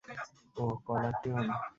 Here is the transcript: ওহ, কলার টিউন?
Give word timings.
ওহ, 0.55 0.73
কলার 0.85 1.13
টিউন? 1.21 1.45